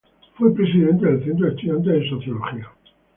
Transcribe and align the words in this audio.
Fue 0.33 0.51
presidente 0.55 1.05
del 1.05 1.23
Centro 1.23 1.45
de 1.45 1.51
Estudiantes 1.51 1.93
de 1.93 2.09
Sociología. 2.09 2.71